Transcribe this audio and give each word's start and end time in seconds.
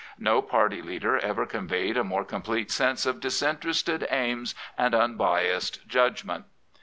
No 0.17 0.41
party 0.41 0.81
leader 0.81 1.19
ever 1.19 1.45
conveyed 1.45 1.95
a 1.95 2.03
more 2.03 2.25
complete 2.25 2.71
sense 2.71 3.05
of 3.05 3.19
disinterested 3.19 4.07
aims 4.09 4.55
and 4.75 4.95
unbiassed 4.95 5.87
judgment. 5.87 6.45